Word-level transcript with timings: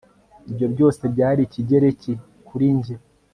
ibyo 0.49 0.67
byose 0.73 1.01
byari 1.13 1.41
ikigereki 1.47 2.13
kuri 2.47 2.67
njye 2.77 2.95